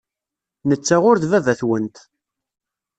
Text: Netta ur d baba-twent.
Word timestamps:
Netta 0.69 0.97
ur 1.09 1.15
d 1.21 1.23
baba-twent. 1.31 1.95